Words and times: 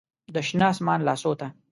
د 0.33 0.35
شنه 0.47 0.67
اسمان 0.73 0.99
لاسو 1.07 1.31
ته 1.39 1.47